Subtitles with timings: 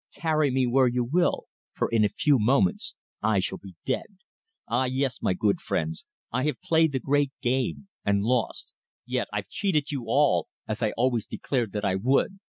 [0.15, 1.43] "Carry me where you will,
[1.73, 4.17] for in a few moments I shall be dead.
[4.67, 4.85] Ah!
[4.85, 6.05] yes, my good friends!
[6.31, 8.73] I have played the great game and lost.
[9.05, 12.39] Yet I've cheated you all, as I always declared that I would."